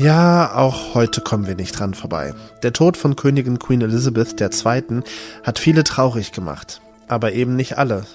Ja, 0.00 0.54
auch 0.54 0.94
heute 0.94 1.20
kommen 1.20 1.46
wir 1.46 1.56
nicht 1.56 1.78
dran 1.78 1.92
vorbei. 1.92 2.32
Der 2.62 2.72
Tod 2.72 2.96
von 2.96 3.16
Königin 3.16 3.58
Queen 3.58 3.82
Elizabeth 3.82 4.40
II. 4.40 5.02
hat 5.42 5.58
viele 5.58 5.84
traurig 5.84 6.32
gemacht, 6.32 6.80
aber 7.06 7.34
eben 7.34 7.54
nicht 7.54 7.76
alle. 7.76 8.06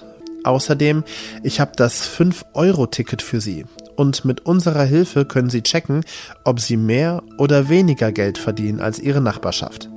Außerdem, 0.42 1.04
ich 1.44 1.60
habe 1.60 1.70
das 1.76 2.04
5-Euro-Ticket 2.04 3.22
für 3.22 3.40
Sie 3.40 3.66
und 3.94 4.24
mit 4.24 4.46
unserer 4.46 4.82
Hilfe 4.82 5.26
können 5.26 5.48
Sie 5.48 5.62
checken, 5.62 6.02
ob 6.42 6.58
Sie 6.58 6.76
mehr 6.76 7.22
oder 7.38 7.68
weniger 7.68 8.10
Geld 8.10 8.38
verdienen 8.38 8.80
als 8.80 8.98
Ihre 8.98 9.20
Nachbarschaft. 9.20 9.88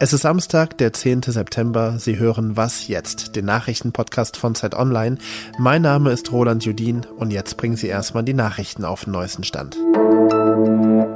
Es 0.00 0.14
ist 0.14 0.22
Samstag, 0.22 0.78
der 0.78 0.94
10. 0.94 1.24
September. 1.24 1.98
Sie 1.98 2.18
hören 2.18 2.56
Was 2.56 2.88
jetzt, 2.88 3.36
den 3.36 3.44
Nachrichtenpodcast 3.44 4.38
von 4.38 4.54
Zeit 4.54 4.74
Online. 4.74 5.18
Mein 5.58 5.82
Name 5.82 6.10
ist 6.10 6.32
Roland 6.32 6.64
Judin 6.64 7.04
und 7.18 7.32
jetzt 7.32 7.58
bringen 7.58 7.76
Sie 7.76 7.88
erstmal 7.88 8.24
die 8.24 8.32
Nachrichten 8.32 8.86
auf 8.86 9.04
den 9.04 9.12
neuesten 9.12 9.44
Stand. 9.44 9.76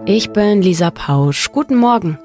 Ich 0.05 0.30
bin 0.30 0.62
Lisa 0.62 0.91
Pausch. 0.91 1.52
Guten 1.52 1.77
Morgen. 1.77 2.19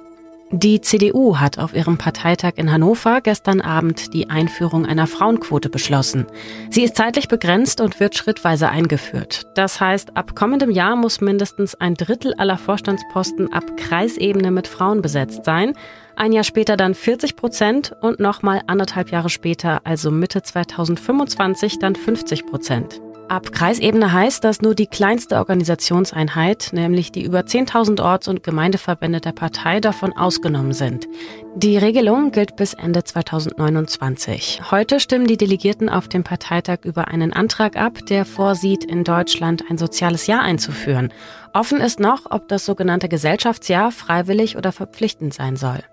Die 0.50 0.82
CDU 0.82 1.38
hat 1.38 1.60
auf 1.60 1.76
ihrem 1.76 2.00
Parteitag 2.00 2.54
in 2.56 2.72
Hannover 2.72 3.22
gestern 3.22 3.62
Abend 3.62 4.16
die 4.16 4.32
Einführung 4.32 4.88
einer 4.88 5.06
Frauenquote 5.06 5.70
beschlossen. 5.70 6.26
Sie 6.72 6.84
ist 6.84 6.96
zeitlich 6.96 7.28
begrenzt 7.28 7.80
und 7.80 8.00
wird 8.00 8.16
schrittweise 8.16 8.70
eingeführt. 8.70 9.46
Das 9.54 9.80
heißt, 9.80 10.18
ab 10.18 10.36
kommendem 10.36 10.72
Jahr 10.72 10.96
muss 10.96 11.22
mindestens 11.22 11.76
ein 11.76 11.94
Drittel 11.94 12.34
aller 12.34 12.58
Vorstandsposten 12.58 13.54
ab 13.54 13.66
Kreisebene 13.78 14.50
mit 14.50 14.68
Frauen 14.68 15.04
besetzt 15.04 15.46
sein. 15.46 15.74
Ein 16.16 16.32
Jahr 16.32 16.46
später 16.46 16.78
dann 16.78 16.96
40 16.96 17.36
Prozent 17.36 17.94
und 18.02 18.20
nochmal 18.20 18.64
anderthalb 18.66 19.12
Jahre 19.12 19.30
später, 19.30 19.82
also 19.84 20.10
Mitte 20.10 20.42
2025, 20.42 21.78
dann 21.78 21.96
50 21.96 22.48
Prozent. 22.48 23.02
Ab 23.30 23.52
Kreisebene 23.52 24.14
heißt, 24.14 24.42
dass 24.46 24.62
nur 24.62 24.74
die 24.74 24.88
kleinste 24.88 25.36
Organisationseinheit, 25.36 26.70
nämlich 26.72 27.12
die 27.12 27.26
über 27.26 27.42
10.000 27.42 28.02
Orts- 28.02 28.30
und 28.30 28.42
Gemeindeverbände 28.42 29.20
der 29.20 29.34
Partei, 29.34 29.82
davon 29.82 30.16
ausgenommen 30.16 30.72
sind. 30.72 31.08
Die 31.56 31.78
Regelung 31.78 32.32
gilt 32.32 32.56
bis 32.56 32.74
Ende 32.74 33.04
2029. 33.04 34.62
Heute 34.72 35.02
stimmen 35.02 35.28
die 35.28 35.36
Delegierten 35.36 35.90
auf 35.90 36.08
dem 36.08 36.24
Parteitag 36.24 36.86
über 36.86 37.10
einen 37.10 37.34
Antrag 37.34 37.76
ab, 37.76 38.06
der 38.06 38.24
vorsieht, 38.24 38.86
in 38.86 39.04
Deutschland 39.04 39.64
ein 39.70 39.78
soziales 39.78 40.28
Jahr 40.28 40.44
einzuführen. 40.44 41.12
Offen 41.54 41.82
ist 41.82 42.00
noch, 42.00 42.32
ob 42.32 42.48
das 42.48 42.66
sogenannte 42.66 43.10
Gesellschaftsjahr 43.10 43.92
freiwillig 43.92 44.56
oder 44.56 44.72
verpflichtend 44.72 45.34
sein 45.34 45.58
soll. 45.58 45.84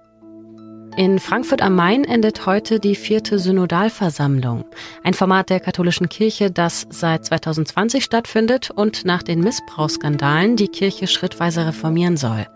In 0.97 1.19
Frankfurt 1.19 1.61
am 1.61 1.75
Main 1.75 2.05
endet 2.05 2.47
heute 2.47 2.78
die 2.78 2.95
vierte 2.95 3.41
Synodalversammlung, 3.41 4.64
ein 5.03 5.12
Format 5.12 5.50
der 5.50 5.59
katholischen 5.59 6.09
Kirche, 6.09 6.53
das 6.53 6.87
seit 6.89 7.25
2020 7.25 8.05
stattfindet 8.05 8.70
und 8.70 9.05
nach 9.05 9.25
den 9.25 9.41
Missbrauchsskandalen 9.41 10.55
die 10.55 10.69
Kirche 10.69 11.09
schrittweise 11.09 11.67
reformieren 11.67 12.17
soll. 12.17 12.47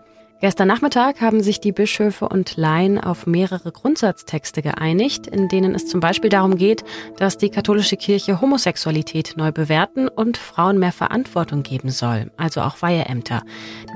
Gestern 0.41 0.69
Nachmittag 0.69 1.19
haben 1.19 1.43
sich 1.43 1.59
die 1.59 1.73
Bischöfe 1.73 2.29
und 2.29 2.55
Laien 2.55 2.97
auf 2.97 3.27
mehrere 3.27 3.73
Grundsatztexte 3.73 4.61
geeinigt, 4.61 5.27
in 5.27 5.49
denen 5.49 5.75
es 5.75 5.85
zum 5.85 5.99
Beispiel 5.99 6.29
darum 6.29 6.55
geht, 6.55 6.85
dass 7.17 7.37
die 7.37 7.49
katholische 7.49 7.97
Kirche 7.97 8.39
Homosexualität 8.39 9.33
neu 9.35 9.51
bewerten 9.51 10.07
und 10.07 10.37
Frauen 10.37 10.79
mehr 10.79 10.93
Verantwortung 10.93 11.63
geben 11.63 11.89
soll, 11.89 12.31
also 12.37 12.61
auch 12.61 12.81
Weiheämter. 12.81 13.41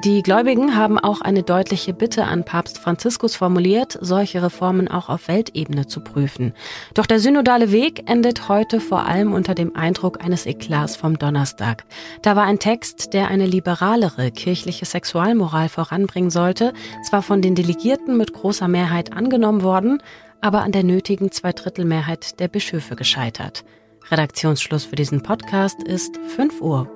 Die 0.04 0.22
Gläubigen 0.22 0.76
haben 0.76 1.00
auch 1.00 1.22
eine 1.22 1.44
deutliche 1.44 1.94
Bitte 1.94 2.26
an 2.26 2.44
Papst 2.44 2.78
Franziskus 2.78 3.38
formuliert, 3.38 3.98
solche 4.02 4.44
Reformen 4.44 4.90
auch 4.90 5.08
auf 5.08 5.30
Weltebene 5.30 5.88
zu 5.88 6.02
prüfen. 6.02 6.52
Doch 6.94 7.06
der 7.06 7.22
synodale 7.22 7.72
Weg 7.72 8.10
endet 8.10 8.50
heute 8.50 8.82
vor 8.82 9.06
allem 9.06 9.32
unter 9.32 9.56
dem 9.56 9.78
Eindruck 9.78 10.22
eines 10.22 10.46
Eklats 10.46 10.98
vom 10.98 11.18
Donnerstag. 11.18 11.86
Da 12.22 12.36
war 12.36 12.44
ein 12.44 12.60
Text, 12.60 13.14
der 13.14 13.30
eine 13.30 13.46
liberalere 13.46 14.30
kirchliche 14.30 14.84
Sexualmoral 14.84 15.70
voranbringen 15.70 16.33
sollte, 16.34 16.74
zwar 17.08 17.22
von 17.22 17.42
den 17.42 17.56
Delegierten 17.56 18.18
mit 18.18 18.34
großer 18.34 18.68
Mehrheit 18.68 19.14
angenommen 19.14 19.64
worden, 19.64 20.04
aber 20.42 20.64
an 20.64 20.74
der 20.74 20.84
nötigen 20.84 21.32
Zweidrittelmehrheit 21.32 22.42
der 22.42 22.50
Bischöfe 22.50 22.98
gescheitert. 22.98 23.64
Redaktionsschluss 24.12 24.84
für 24.84 24.98
diesen 24.98 25.24
Podcast 25.24 25.82
ist 25.84 26.18
5 26.36 26.60
Uhr. 26.60 26.90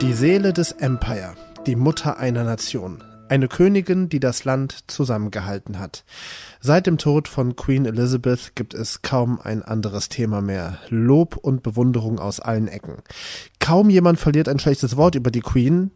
Die 0.00 0.12
Seele 0.12 0.52
des 0.52 0.72
Empire, 0.72 1.34
die 1.66 1.76
Mutter 1.76 2.18
einer 2.18 2.42
Nation. 2.42 3.04
Eine 3.30 3.46
Königin, 3.46 4.08
die 4.08 4.18
das 4.18 4.44
Land 4.44 4.90
zusammengehalten 4.90 5.78
hat. 5.78 6.04
Seit 6.58 6.88
dem 6.88 6.98
Tod 6.98 7.28
von 7.28 7.54
Queen 7.54 7.86
Elizabeth 7.86 8.56
gibt 8.56 8.74
es 8.74 9.02
kaum 9.02 9.40
ein 9.40 9.62
anderes 9.62 10.08
Thema 10.08 10.40
mehr. 10.40 10.78
Lob 10.88 11.36
und 11.36 11.62
Bewunderung 11.62 12.18
aus 12.18 12.40
allen 12.40 12.66
Ecken. 12.66 12.96
Kaum 13.60 13.88
jemand 13.88 14.18
verliert 14.18 14.48
ein 14.48 14.58
schlechtes 14.58 14.96
Wort 14.96 15.14
über 15.14 15.30
die 15.30 15.42
Queen. 15.42 15.92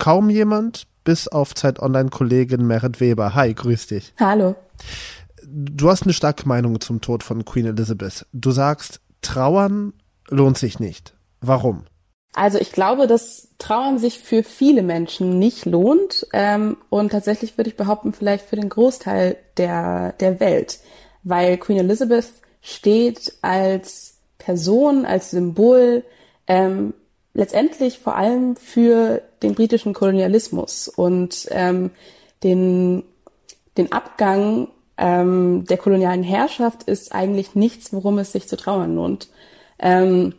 Kaum 0.00 0.30
jemand, 0.30 0.88
bis 1.04 1.28
auf 1.28 1.54
Zeit 1.54 1.78
Online-Kollegin 1.78 2.66
Merit 2.66 2.98
Weber. 2.98 3.36
Hi, 3.36 3.54
grüß 3.54 3.86
dich. 3.86 4.12
Hallo. 4.18 4.56
Du 5.46 5.88
hast 5.88 6.02
eine 6.02 6.12
starke 6.12 6.48
Meinung 6.48 6.80
zum 6.80 7.00
Tod 7.00 7.22
von 7.22 7.44
Queen 7.44 7.66
Elizabeth. 7.66 8.26
Du 8.32 8.50
sagst, 8.50 9.00
trauern 9.22 9.92
lohnt 10.28 10.58
sich 10.58 10.80
nicht. 10.80 11.14
Warum? 11.40 11.84
Also 12.34 12.58
ich 12.58 12.72
glaube, 12.72 13.06
dass 13.06 13.48
Trauern 13.58 13.98
sich 13.98 14.18
für 14.18 14.42
viele 14.42 14.82
Menschen 14.82 15.38
nicht 15.38 15.64
lohnt 15.66 16.26
ähm, 16.32 16.76
und 16.90 17.12
tatsächlich 17.12 17.56
würde 17.56 17.70
ich 17.70 17.76
behaupten, 17.76 18.12
vielleicht 18.12 18.46
für 18.46 18.56
den 18.56 18.68
Großteil 18.68 19.36
der, 19.56 20.12
der 20.18 20.40
Welt, 20.40 20.80
weil 21.22 21.56
Queen 21.56 21.78
Elizabeth 21.78 22.26
steht 22.60 23.34
als 23.40 24.16
Person, 24.38 25.06
als 25.06 25.30
Symbol 25.30 26.04
ähm, 26.48 26.92
letztendlich 27.34 28.00
vor 28.00 28.16
allem 28.16 28.56
für 28.56 29.22
den 29.42 29.54
britischen 29.54 29.94
Kolonialismus 29.94 30.88
und 30.88 31.46
ähm, 31.50 31.92
den, 32.42 33.04
den 33.76 33.92
Abgang 33.92 34.68
ähm, 34.96 35.64
der 35.66 35.78
kolonialen 35.78 36.24
Herrschaft 36.24 36.84
ist 36.84 37.14
eigentlich 37.14 37.54
nichts, 37.54 37.92
worum 37.92 38.18
es 38.18 38.32
sich 38.32 38.48
zu 38.48 38.56
trauern 38.56 38.96
lohnt. 38.96 39.28
Ähm, 39.78 40.34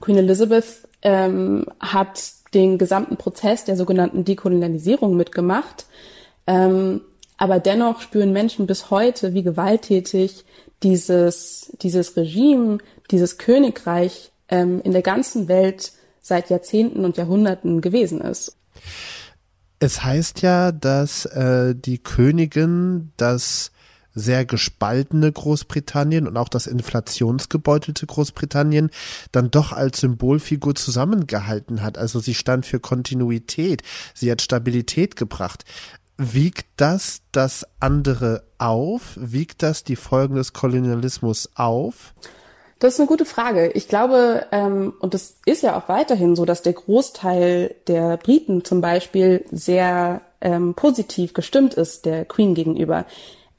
Queen 0.00 0.16
Elizabeth 0.16 0.88
ähm, 1.02 1.66
hat 1.80 2.32
den 2.54 2.78
gesamten 2.78 3.16
Prozess 3.16 3.64
der 3.64 3.76
sogenannten 3.76 4.24
Dekolonialisierung 4.24 5.16
mitgemacht. 5.16 5.86
Ähm, 6.46 7.02
aber 7.36 7.58
dennoch 7.58 8.00
spüren 8.00 8.32
Menschen 8.32 8.66
bis 8.66 8.90
heute, 8.90 9.34
wie 9.34 9.42
gewalttätig 9.42 10.44
dieses, 10.82 11.72
dieses 11.80 12.16
Regime, 12.16 12.78
dieses 13.10 13.38
Königreich 13.38 14.32
ähm, 14.48 14.80
in 14.82 14.92
der 14.92 15.02
ganzen 15.02 15.48
Welt 15.48 15.92
seit 16.20 16.50
Jahrzehnten 16.50 17.04
und 17.04 17.16
Jahrhunderten 17.16 17.80
gewesen 17.80 18.20
ist. 18.20 18.56
Es 19.78 20.04
heißt 20.04 20.42
ja, 20.42 20.72
dass 20.72 21.24
äh, 21.24 21.74
die 21.74 21.98
Königin 21.98 23.12
das 23.16 23.72
sehr 24.14 24.44
gespaltene 24.44 25.30
Großbritannien 25.30 26.26
und 26.26 26.36
auch 26.36 26.48
das 26.48 26.66
inflationsgebeutelte 26.66 28.06
Großbritannien 28.06 28.90
dann 29.32 29.50
doch 29.50 29.72
als 29.72 30.00
Symbolfigur 30.00 30.74
zusammengehalten 30.74 31.82
hat. 31.82 31.98
Also 31.98 32.20
sie 32.20 32.34
stand 32.34 32.66
für 32.66 32.80
Kontinuität, 32.80 33.82
sie 34.14 34.30
hat 34.30 34.42
Stabilität 34.42 35.16
gebracht. 35.16 35.64
Wiegt 36.16 36.66
das 36.76 37.22
das 37.32 37.66
andere 37.78 38.44
auf? 38.58 39.16
Wiegt 39.16 39.62
das 39.62 39.84
die 39.84 39.96
Folgen 39.96 40.34
des 40.34 40.52
Kolonialismus 40.52 41.48
auf? 41.54 42.12
Das 42.78 42.94
ist 42.94 43.00
eine 43.00 43.08
gute 43.08 43.26
Frage. 43.26 43.70
Ich 43.72 43.88
glaube, 43.88 44.46
ähm, 44.52 44.94
und 45.00 45.14
es 45.14 45.36
ist 45.44 45.62
ja 45.62 45.78
auch 45.78 45.88
weiterhin 45.88 46.34
so, 46.34 46.46
dass 46.46 46.62
der 46.62 46.72
Großteil 46.72 47.74
der 47.86 48.16
Briten 48.16 48.64
zum 48.64 48.80
Beispiel 48.80 49.44
sehr 49.50 50.22
ähm, 50.40 50.74
positiv 50.74 51.34
gestimmt 51.34 51.74
ist 51.74 52.06
der 52.06 52.24
Queen 52.24 52.54
gegenüber. 52.54 53.04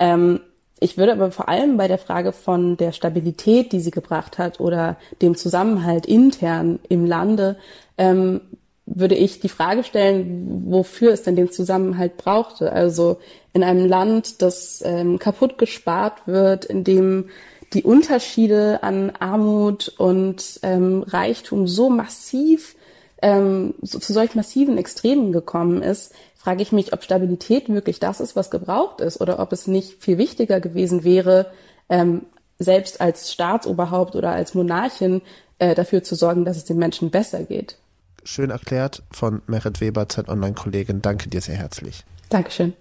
Ähm, 0.02 0.40
ich 0.80 0.98
würde 0.98 1.12
aber 1.12 1.30
vor 1.30 1.48
allem 1.48 1.78
bei 1.78 1.88
der 1.88 2.00
Frage 2.00 2.32
von 2.32 2.76
der 2.76 2.92
Stabilität, 2.92 3.72
die 3.72 3.80
sie 3.80 3.92
gebracht 3.92 4.40
hat, 4.40 4.60
oder 4.60 4.98
dem 5.22 5.38
Zusammenhalt 5.38 6.08
intern 6.08 6.80
im 6.90 7.06
Lande, 7.06 7.56
ähm, 8.00 8.42
würde 8.88 9.14
ich 9.14 9.40
die 9.40 9.48
Frage 9.48 9.84
stellen, 9.84 10.64
wofür 10.66 11.14
es 11.14 11.22
denn 11.22 11.36
den 11.36 11.52
Zusammenhalt 11.52 12.18
brauchte. 12.18 12.74
Also 12.74 13.20
in 13.54 13.64
einem 13.64 13.86
Land, 13.88 14.42
das 14.42 14.82
ähm, 14.84 15.20
kaputt 15.20 15.60
gespart 15.60 16.26
wird, 16.26 16.66
in 16.66 16.84
dem 16.84 17.30
die 17.74 17.84
Unterschiede 17.84 18.82
an 18.82 19.14
Armut 19.20 19.94
und 19.98 20.60
ähm, 20.64 21.04
Reichtum 21.08 21.68
so 21.68 21.92
massiv 21.92 22.76
ähm, 23.22 23.76
so, 23.82 24.00
zu 24.00 24.14
solch 24.14 24.36
massiven 24.36 24.78
Extremen 24.78 25.32
gekommen 25.32 25.82
ist, 25.82 26.14
frage 26.36 26.62
ich 26.62 26.72
mich, 26.72 26.92
ob 26.94 27.04
Stabilität 27.04 27.70
wirklich 27.70 28.00
das 28.00 28.20
ist, 28.20 28.36
was 28.36 28.50
gebraucht 28.50 29.00
ist, 29.02 29.22
oder 29.22 29.40
ob 29.40 29.54
es 29.54 29.68
nicht 29.68 30.04
viel 30.04 30.18
wichtiger 30.18 30.60
gewesen 30.60 31.04
wäre, 31.04 31.52
ähm, 31.90 32.26
selbst 32.58 33.02
als 33.02 33.32
Staatsoberhaupt 33.32 34.16
oder 34.16 34.32
als 34.32 34.54
Monarchin 34.54 35.22
äh, 35.60 35.76
dafür 35.76 36.04
zu 36.04 36.16
sorgen, 36.16 36.46
dass 36.46 36.58
es 36.58 36.66
den 36.66 36.78
Menschen 36.78 37.12
besser 37.12 37.44
geht. 37.44 37.78
Schön 38.24 38.50
erklärt 38.50 39.04
von 39.12 39.42
Merit 39.48 39.82
Weber, 39.82 40.08
Zeit 40.10 40.30
Online-Kollegin. 40.30 41.02
Danke 41.02 41.30
dir 41.30 41.42
sehr 41.42 41.56
herzlich. 41.56 42.04
Dankeschön. 42.30 42.74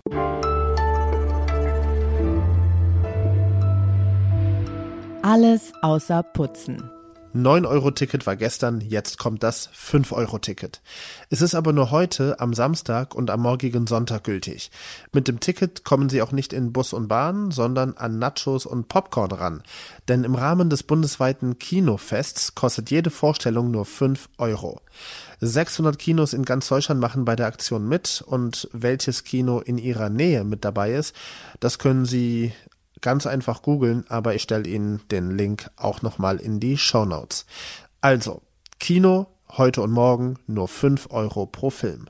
Alles 5.22 5.72
außer 5.82 6.22
Putzen. 6.22 6.90
9-Euro-Ticket 7.34 8.26
war 8.26 8.36
gestern, 8.36 8.80
jetzt 8.80 9.18
kommt 9.18 9.42
das 9.42 9.70
5-Euro-Ticket. 9.70 10.80
Es 11.28 11.42
ist 11.42 11.54
aber 11.54 11.72
nur 11.72 11.90
heute, 11.90 12.40
am 12.40 12.54
Samstag 12.54 13.14
und 13.14 13.30
am 13.30 13.40
morgigen 13.40 13.86
Sonntag 13.86 14.24
gültig. 14.24 14.70
Mit 15.12 15.28
dem 15.28 15.38
Ticket 15.38 15.84
kommen 15.84 16.08
Sie 16.08 16.22
auch 16.22 16.32
nicht 16.32 16.52
in 16.52 16.72
Bus 16.72 16.92
und 16.92 17.08
Bahn, 17.08 17.50
sondern 17.50 17.96
an 17.96 18.18
Nachos 18.18 18.66
und 18.66 18.88
Popcorn 18.88 19.30
ran. 19.30 19.62
Denn 20.08 20.24
im 20.24 20.34
Rahmen 20.34 20.70
des 20.70 20.82
bundesweiten 20.82 21.58
Kinofests 21.58 22.54
kostet 22.54 22.90
jede 22.90 23.10
Vorstellung 23.10 23.70
nur 23.70 23.84
5 23.84 24.28
Euro. 24.38 24.80
600 25.40 25.98
Kinos 25.98 26.32
in 26.32 26.44
ganz 26.44 26.68
Deutschland 26.68 27.00
machen 27.00 27.24
bei 27.24 27.36
der 27.36 27.46
Aktion 27.46 27.88
mit 27.88 28.22
und 28.26 28.68
welches 28.72 29.24
Kino 29.24 29.60
in 29.60 29.78
Ihrer 29.78 30.10
Nähe 30.10 30.44
mit 30.44 30.64
dabei 30.64 30.92
ist, 30.92 31.14
das 31.60 31.78
können 31.78 32.04
Sie 32.04 32.52
ganz 33.00 33.26
einfach 33.26 33.62
googeln, 33.62 34.04
aber 34.08 34.34
ich 34.34 34.42
stelle 34.42 34.68
Ihnen 34.68 35.00
den 35.10 35.36
Link 35.36 35.70
auch 35.76 36.02
nochmal 36.02 36.36
in 36.38 36.60
die 36.60 36.76
Show 36.76 37.04
Notes. 37.04 37.46
Also, 38.00 38.42
Kino 38.78 39.26
heute 39.56 39.82
und 39.82 39.90
morgen 39.90 40.38
nur 40.46 40.68
5 40.68 41.08
Euro 41.10 41.46
pro 41.46 41.70
Film. 41.70 42.06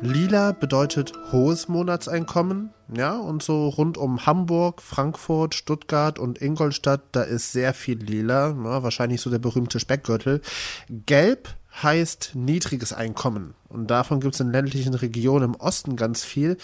Lila 0.00 0.52
bedeutet 0.52 1.12
hohes 1.32 1.66
Monatseinkommen, 1.66 2.70
ja, 2.96 3.18
und 3.18 3.42
so 3.42 3.68
rund 3.68 3.98
um 3.98 4.26
Hamburg, 4.26 4.80
Frankfurt, 4.80 5.56
Stuttgart 5.56 6.20
und 6.20 6.40
Ingolstadt, 6.40 7.02
da 7.12 7.22
ist 7.22 7.50
sehr 7.50 7.74
viel 7.74 7.98
lila, 7.98 8.50
ja, 8.50 8.82
wahrscheinlich 8.84 9.20
so 9.20 9.28
der 9.28 9.40
berühmte 9.40 9.80
Speckgürtel. 9.80 10.40
Gelb 10.88 11.48
heißt 11.82 12.32
niedriges 12.34 12.92
Einkommen. 12.92 13.54
Und 13.68 13.88
davon 13.88 14.20
gibt 14.20 14.34
es 14.34 14.40
in 14.40 14.52
ländlichen 14.52 14.94
Regionen 14.94 15.54
im 15.54 15.54
Osten 15.54 15.96
ganz 15.96 16.24
viel. 16.24 16.56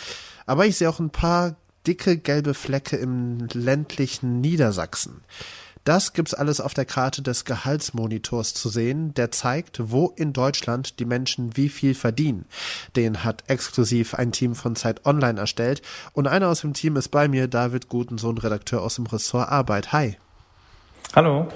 Aber 0.46 0.66
ich 0.66 0.76
sehe 0.76 0.88
auch 0.88 1.00
ein 1.00 1.10
paar 1.10 1.56
dicke 1.86 2.16
gelbe 2.16 2.54
Flecke 2.54 2.96
im 2.96 3.46
ländlichen 3.52 4.40
Niedersachsen. 4.40 5.22
Das 5.84 6.14
gibt's 6.14 6.32
alles 6.32 6.60
auf 6.60 6.72
der 6.72 6.86
Karte 6.86 7.20
des 7.20 7.44
Gehaltsmonitors 7.44 8.54
zu 8.54 8.70
sehen, 8.70 9.12
der 9.12 9.30
zeigt, 9.30 9.90
wo 9.90 10.14
in 10.16 10.32
Deutschland 10.32 10.98
die 10.98 11.04
Menschen 11.04 11.58
wie 11.58 11.68
viel 11.68 11.94
verdienen. 11.94 12.46
Den 12.96 13.22
hat 13.22 13.44
exklusiv 13.48 14.14
ein 14.14 14.32
Team 14.32 14.54
von 14.54 14.76
Zeit 14.76 15.04
Online 15.04 15.38
erstellt 15.38 15.82
und 16.14 16.26
einer 16.26 16.48
aus 16.48 16.62
dem 16.62 16.72
Team 16.72 16.96
ist 16.96 17.10
bei 17.10 17.28
mir, 17.28 17.48
David 17.48 17.90
Gutensohn, 17.90 18.38
Redakteur 18.38 18.80
aus 18.80 18.94
dem 18.94 19.04
Ressort 19.04 19.50
Arbeit. 19.50 19.92
Hi. 19.92 20.16
Hallo. 21.14 21.48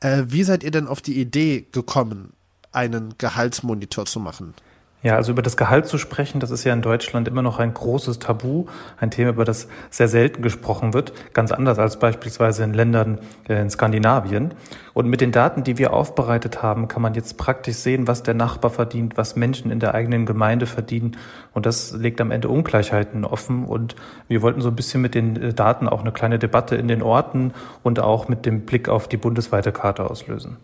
Äh, 0.00 0.24
wie 0.26 0.42
seid 0.42 0.62
ihr 0.62 0.70
denn 0.70 0.86
auf 0.86 1.02
die 1.02 1.20
Idee 1.20 1.66
gekommen, 1.70 2.32
einen 2.78 3.14
Gehaltsmonitor 3.18 4.06
zu 4.06 4.20
machen? 4.20 4.54
Ja, 5.00 5.14
also 5.14 5.30
über 5.30 5.42
das 5.42 5.56
Gehalt 5.56 5.86
zu 5.86 5.96
sprechen, 5.96 6.40
das 6.40 6.50
ist 6.50 6.64
ja 6.64 6.72
in 6.72 6.82
Deutschland 6.82 7.28
immer 7.28 7.40
noch 7.40 7.60
ein 7.60 7.72
großes 7.72 8.18
Tabu, 8.18 8.66
ein 8.98 9.12
Thema, 9.12 9.30
über 9.30 9.44
das 9.44 9.68
sehr 9.90 10.08
selten 10.08 10.42
gesprochen 10.42 10.92
wird, 10.92 11.12
ganz 11.34 11.52
anders 11.52 11.78
als 11.78 12.00
beispielsweise 12.00 12.64
in 12.64 12.74
Ländern 12.74 13.20
äh, 13.48 13.60
in 13.60 13.70
Skandinavien. 13.70 14.54
Und 14.94 15.06
mit 15.06 15.20
den 15.20 15.30
Daten, 15.30 15.62
die 15.62 15.78
wir 15.78 15.92
aufbereitet 15.92 16.64
haben, 16.64 16.88
kann 16.88 17.00
man 17.00 17.14
jetzt 17.14 17.38
praktisch 17.38 17.76
sehen, 17.76 18.08
was 18.08 18.24
der 18.24 18.34
Nachbar 18.34 18.72
verdient, 18.72 19.16
was 19.16 19.36
Menschen 19.36 19.70
in 19.70 19.78
der 19.78 19.94
eigenen 19.94 20.26
Gemeinde 20.26 20.66
verdienen. 20.66 21.16
Und 21.52 21.64
das 21.64 21.92
legt 21.92 22.20
am 22.20 22.32
Ende 22.32 22.48
Ungleichheiten 22.48 23.24
offen. 23.24 23.66
Und 23.66 23.94
wir 24.26 24.42
wollten 24.42 24.60
so 24.60 24.68
ein 24.68 24.74
bisschen 24.76 25.00
mit 25.00 25.14
den 25.14 25.40
äh, 25.40 25.54
Daten 25.54 25.88
auch 25.88 26.00
eine 26.00 26.10
kleine 26.10 26.40
Debatte 26.40 26.74
in 26.74 26.88
den 26.88 27.02
Orten 27.02 27.52
und 27.84 28.00
auch 28.00 28.26
mit 28.26 28.46
dem 28.46 28.62
Blick 28.62 28.88
auf 28.88 29.06
die 29.06 29.16
bundesweite 29.16 29.70
Karte 29.70 30.10
auslösen. 30.10 30.56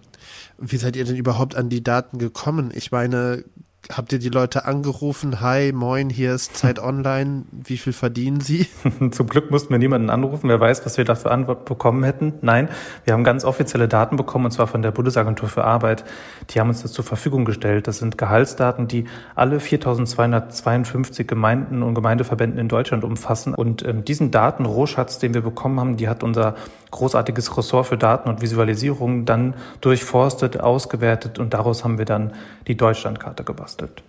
Wie 0.59 0.77
seid 0.77 0.97
ihr 0.97 1.05
denn 1.05 1.17
überhaupt 1.17 1.57
an 1.57 1.69
die 1.69 1.83
Daten 1.83 2.19
gekommen? 2.19 2.71
Ich 2.75 2.93
meine, 2.93 3.45
habt 3.93 4.13
ihr 4.13 4.19
die 4.19 4.29
Leute 4.29 4.65
angerufen? 4.65 5.41
Hi, 5.41 5.73
moin, 5.73 6.11
hier 6.11 6.35
ist 6.35 6.57
Zeit 6.57 6.79
Online. 6.83 7.45
Wie 7.51 7.77
viel 7.77 7.93
verdienen 7.93 8.41
Sie? 8.41 8.67
Zum 9.11 9.27
Glück 9.27 9.51
mussten 9.51 9.71
wir 9.71 9.79
niemanden 9.79 10.11
anrufen. 10.11 10.49
Wer 10.49 10.61
weiß, 10.61 10.87
was 10.87 10.97
wir 10.97 11.05
dafür 11.05 11.33
Antwort 11.33 11.65
bekommen 11.65 12.05
hätten. 12.05 12.35
Nein, 12.41 12.69
wir 13.05 13.15
haben 13.15 13.25
ganz 13.25 13.45
offizielle 13.45 13.89
Daten 13.89 14.17
bekommen, 14.17 14.47
und 14.47 14.51
zwar 14.53 14.67
von 14.67 14.83
der 14.83 14.91
Bundesagentur 14.93 15.49
für 15.49 15.65
Arbeit. 15.65 16.05
Die 16.51 16.61
haben 16.61 16.69
uns 16.69 16.83
das 16.83 16.93
zur 16.93 17.05
Verfügung 17.05 17.45
gestellt. 17.45 17.89
Das 17.89 17.99
sind 17.99 18.17
Gehaltsdaten, 18.17 18.89
die 18.89 19.07
alle 19.35 19.61
4252 19.61 21.27
Gemeinden 21.27 21.83
und 21.83 21.95
Gemeindeverbänden 21.95 22.59
in 22.59 22.69
Deutschland 22.69 23.05
umfassen. 23.05 23.55
Und 23.55 23.85
ähm, 23.85 24.05
diesen 24.05 24.31
Datenrohschatz, 24.31 25.19
den 25.19 25.35
wir 25.35 25.43
bekommen 25.43 25.81
haben, 25.81 25.97
die 25.97 26.09
hat 26.09 26.23
unser 26.23 26.55
großartiges 26.95 27.57
Ressort 27.57 27.87
für 27.89 27.99
Daten 27.99 28.29
und 28.29 28.41
Visualisierung 28.41 29.25
dann 29.27 29.55
durchforstet, 29.81 30.61
ausgewertet 30.61 31.39
und 31.39 31.53
daraus 31.53 31.85
haben 31.85 31.99
wir 31.99 32.05
dann 32.05 32.33
die 32.67 32.77
Deutschlandkarte 32.77 33.45
gebastelt. 33.45 34.03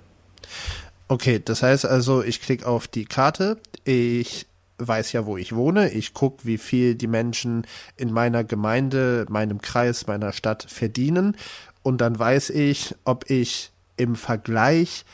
Okay, 1.07 1.41
das 1.43 1.63
heißt 1.63 1.85
also, 1.85 2.23
ich 2.23 2.41
klicke 2.41 2.67
auf 2.67 2.87
die 2.87 3.05
Karte, 3.05 3.57
ich 3.83 4.47
weiß 4.77 5.13
ja, 5.13 5.25
wo 5.25 5.37
ich 5.37 5.55
wohne, 5.55 5.89
ich 5.91 6.13
gucke, 6.13 6.45
wie 6.45 6.57
viel 6.57 6.95
die 6.95 7.07
Menschen 7.07 7.65
in 7.97 8.11
meiner 8.11 8.43
Gemeinde, 8.43 9.25
meinem 9.29 9.61
Kreis, 9.61 10.07
meiner 10.07 10.31
Stadt 10.31 10.65
verdienen 10.67 11.35
und 11.81 12.01
dann 12.01 12.17
weiß 12.17 12.51
ich, 12.51 12.95
ob 13.03 13.29
ich 13.29 13.71
im 13.97 14.15
Vergleich 14.15 15.05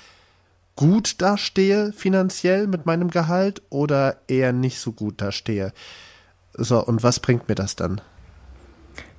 gut 0.76 1.22
dastehe 1.22 1.94
finanziell 1.94 2.68
mit 2.68 2.86
meinem 2.86 3.10
Gehalt 3.10 3.62
oder 3.70 4.18
eher 4.28 4.52
nicht 4.52 4.80
so 4.80 4.92
gut 4.92 5.22
dastehe. 5.22 5.74
So, 6.58 6.84
und 6.86 7.04
was 7.04 7.20
bringt 7.20 7.48
mir 7.48 7.56
das 7.56 7.76
dann? 7.76 8.02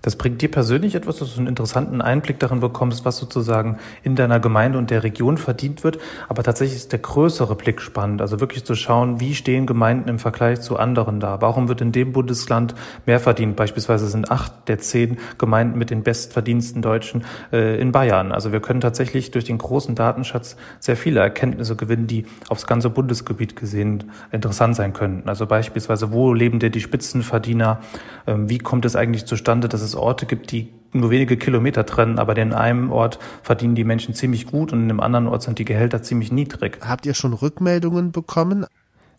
Das 0.03 0.17
bringt 0.17 0.43
dir 0.43 0.51
persönlich 0.51 0.95
etwas, 0.97 1.19
dass 1.19 1.35
du 1.35 1.39
einen 1.39 1.47
interessanten 1.47 2.01
Einblick 2.01 2.41
darin 2.41 2.61
bekommst, 2.61 3.05
was 3.05 3.19
sozusagen 3.19 3.79
in 4.03 4.17
deiner 4.17 4.41
Gemeinde 4.41 4.79
und 4.79 4.91
der 4.91 5.05
Region 5.05 5.39
verdient 5.39 5.85
wird. 5.85 5.99
Aber 6.29 6.43
tatsächlich 6.43 6.77
ist 6.77 6.93
der 6.93 6.99
größere 6.99 7.55
Blick 7.55 7.81
spannend. 7.81 8.21
Also 8.21 8.41
wirklich 8.41 8.65
zu 8.65 8.75
schauen, 8.75 9.21
wie 9.21 9.35
stehen 9.35 9.65
Gemeinden 9.65 10.09
im 10.09 10.19
Vergleich 10.19 10.61
zu 10.61 10.77
anderen 10.77 11.21
da? 11.21 11.41
Warum 11.41 11.69
wird 11.69 11.81
in 11.81 11.93
dem 11.93 12.13
Bundesland 12.13 12.75
mehr 13.07 13.21
verdient? 13.21 13.55
Beispielsweise 13.55 14.09
sind 14.09 14.31
acht 14.31 14.53
der 14.69 14.79
zehn 14.79 15.19
Gemeinden 15.39 15.79
mit 15.79 15.91
den 15.91 16.03
bestverdiensten 16.03 16.83
Deutschen 16.83 17.25
äh, 17.53 17.81
in 17.81 17.93
Bayern. 17.93 18.33
Also 18.33 18.53
wir 18.53 18.61
können 18.61 18.81
tatsächlich 18.81 19.31
durch 19.31 19.45
den 19.45 19.59
großen 19.59 19.95
Datenschatz 19.95 20.57
sehr 20.81 20.97
viele 20.97 21.21
Erkenntnisse 21.21 21.77
gewinnen, 21.77 22.09
die 22.09 22.27
aufs 22.49 22.67
ganze 22.67 22.91
Bundesgebiet 22.91 23.55
gesehen 23.55 24.11
interessant 24.33 24.75
sein 24.75 24.93
könnten. 24.93 25.29
Also 25.29 25.47
beispielsweise, 25.47 26.13
wo 26.13 26.35
leben 26.35 26.59
denn 26.59 26.73
die 26.73 26.81
Spitzenverdiener? 26.81 27.81
Ähm, 28.27 28.49
wie 28.51 28.59
kommt 28.59 28.85
es 28.85 28.97
eigentlich 28.97 29.27
zustande, 29.27 29.69
dass 29.69 29.81
es 29.81 29.92
es 29.93 29.97
Orte 29.97 30.27
gibt, 30.27 30.51
die 30.53 30.73
nur 30.93 31.11
wenige 31.11 31.37
Kilometer 31.37 31.87
trennen, 31.87 32.19
aber 32.19 32.37
in 32.37 32.53
einem 32.53 32.93
Ort 32.93 33.19
verdienen 33.43 33.75
die 33.75 33.85
Menschen 33.85 34.15
ziemlich 34.15 34.47
gut 34.47 34.73
und 34.73 34.83
in 34.83 34.91
einem 34.91 35.01
anderen 35.01 35.27
Ort 35.27 35.43
sind 35.43 35.59
die 35.59 35.65
Gehälter 35.65 36.03
ziemlich 36.03 36.33
niedrig. 36.33 36.79
Habt 36.83 37.07
ihr 37.07 37.15
schon 37.15 37.33
Rückmeldungen 37.33 38.13
bekommen? 38.13 38.67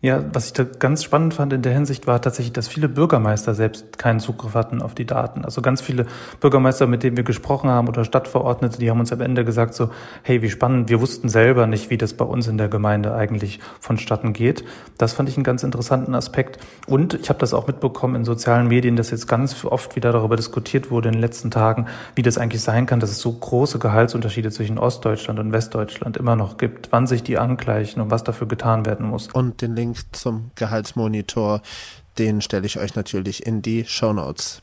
Ja, 0.03 0.21
was 0.33 0.47
ich 0.47 0.51
da 0.51 0.65
ganz 0.65 1.01
spannend 1.01 1.33
fand 1.33 1.53
in 1.53 1.61
der 1.61 1.71
Hinsicht 1.71 2.07
war 2.07 2.21
tatsächlich, 2.21 2.51
dass 2.51 2.67
viele 2.67 2.89
Bürgermeister 2.89 3.53
selbst 3.53 3.97
keinen 3.97 4.19
Zugriff 4.19 4.53
hatten 4.53 4.81
auf 4.81 4.95
die 4.95 5.05
Daten. 5.05 5.45
Also 5.45 5.61
ganz 5.61 5.79
viele 5.79 6.07
Bürgermeister, 6.41 6.87
mit 6.87 7.03
denen 7.03 7.15
wir 7.15 7.23
gesprochen 7.23 7.69
haben 7.69 7.87
oder 7.87 8.03
Stadtverordnete, 8.03 8.79
die 8.79 8.89
haben 8.89 8.99
uns 8.99 9.13
am 9.13 9.21
Ende 9.21 9.45
gesagt 9.45 9.73
so, 9.73 9.91
hey, 10.23 10.41
wie 10.41 10.49
spannend, 10.49 10.89
wir 10.89 10.99
wussten 10.99 11.29
selber 11.29 11.67
nicht, 11.67 11.89
wie 11.89 11.97
das 11.97 12.15
bei 12.15 12.25
uns 12.25 12.49
in 12.49 12.57
der 12.57 12.67
Gemeinde 12.67 13.13
eigentlich 13.15 13.61
vonstatten 13.79 14.33
geht. 14.33 14.65
Das 14.97 15.13
fand 15.13 15.29
ich 15.29 15.37
einen 15.37 15.45
ganz 15.45 15.63
interessanten 15.63 16.15
Aspekt. 16.15 16.59
Und 16.85 17.13
ich 17.13 17.29
habe 17.29 17.39
das 17.39 17.53
auch 17.53 17.67
mitbekommen 17.67 18.15
in 18.15 18.25
sozialen 18.25 18.67
Medien, 18.67 18.97
dass 18.97 19.09
jetzt 19.09 19.29
ganz 19.29 19.63
oft 19.63 19.95
wieder 19.95 20.11
darüber 20.11 20.35
diskutiert 20.35 20.91
wurde 20.91 21.07
in 21.07 21.13
den 21.13 21.21
letzten 21.21 21.49
Tagen, 21.49 21.85
wie 22.15 22.23
das 22.23 22.37
eigentlich 22.37 22.61
sein 22.61 22.87
kann, 22.87 22.99
dass 22.99 23.11
es 23.11 23.21
so 23.21 23.31
große 23.31 23.79
Gehaltsunterschiede 23.79 24.51
zwischen 24.51 24.79
Ostdeutschland 24.79 25.39
und 25.39 25.53
Westdeutschland 25.53 26.17
immer 26.17 26.35
noch 26.35 26.57
gibt, 26.57 26.89
wann 26.91 27.07
sich 27.07 27.23
die 27.23 27.37
angleichen 27.37 28.01
und 28.01 28.11
was 28.11 28.25
dafür 28.25 28.49
getan 28.49 28.85
werden 28.85 29.07
muss. 29.07 29.29
Und 29.31 29.61
den 29.61 29.77
Link 29.77 29.92
Link 29.93 30.05
zum 30.11 30.49
Gehaltsmonitor, 30.55 31.61
den 32.17 32.41
stelle 32.41 32.65
ich 32.65 32.79
euch 32.79 32.95
natürlich 32.95 33.45
in 33.45 33.61
die 33.61 33.85
Show 33.85 34.11
Notes. 34.13 34.61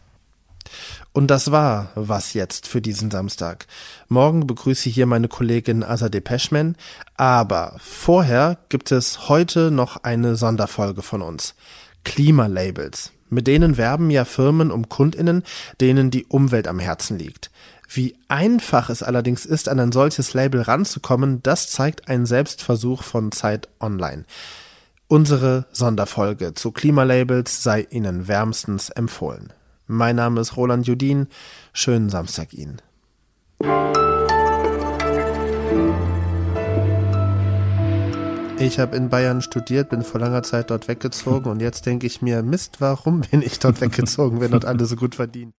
Und 1.13 1.29
das 1.29 1.51
war 1.53 1.91
was 1.95 2.35
jetzt 2.35 2.67
für 2.67 2.81
diesen 2.81 3.11
Samstag. 3.11 3.67
Morgen 4.09 4.47
begrüße 4.47 4.89
ich 4.89 4.95
hier 4.95 5.07
meine 5.07 5.29
Kollegin 5.29 5.85
Azadeh 5.85 6.21
Peschman, 6.21 6.77
aber 7.17 7.77
vorher 7.79 8.59
gibt 8.69 8.91
es 8.93 9.29
heute 9.29 9.71
noch 9.71 10.03
eine 10.03 10.37
Sonderfolge 10.37 11.03
von 11.03 11.23
uns. 11.23 11.55
Klimalabels. 12.05 13.13
Mit 13.29 13.47
denen 13.47 13.77
werben 13.77 14.11
ja 14.11 14.25
Firmen 14.25 14.73
um 14.73 14.89
Kundinnen, 14.89 15.45
denen 15.81 16.11
die 16.11 16.27
Umwelt 16.27 16.67
am 16.67 16.81
Herzen 16.81 17.19
liegt. 17.19 17.53
Wie 17.89 18.17
einfach 18.27 18.91
es 18.91 19.05
allerdings 19.05 19.47
ist, 19.47 19.69
an 19.69 19.79
ein 19.79 19.93
solches 19.93 20.35
Label 20.35 20.63
ranzukommen, 20.63 21.41
das 21.43 21.71
zeigt 21.71 22.09
ein 22.09 22.27
Selbstversuch 22.27 23.05
von 23.05 23.31
Zeit 23.31 23.69
Online. 23.81 24.25
Unsere 25.13 25.67
Sonderfolge 25.73 26.55
zu 26.55 26.71
Klimalabels 26.71 27.65
sei 27.65 27.85
Ihnen 27.91 28.29
wärmstens 28.29 28.91
empfohlen. 28.91 29.53
Mein 29.89 30.15
Name 30.15 30.41
ist 30.41 30.57
Roland 30.57 30.87
Judin. 30.87 31.27
Schönen 31.73 32.11
Samstag 32.11 32.55
Ihnen. 32.55 32.81
Ich 38.61 38.79
habe 38.79 38.95
in 38.95 39.09
Bayern 39.09 39.43
studiert, 39.43 39.89
bin 39.89 40.03
vor 40.03 40.21
langer 40.21 40.45
Zeit 40.45 40.71
dort 40.71 40.87
weggezogen 40.87 41.47
und 41.51 41.59
jetzt 41.59 41.87
denke 41.87 42.07
ich 42.07 42.23
mir, 42.23 42.45
Mist, 42.45 42.81
warum 42.81 43.23
bin 43.23 43.43
ich 43.43 43.59
dort 43.59 43.81
weggezogen, 43.81 44.41
wenn 44.41 44.53
dort 44.53 44.65
alle 44.65 44.87
so 44.87 44.95
gut 44.95 45.17
verdienen? 45.17 45.55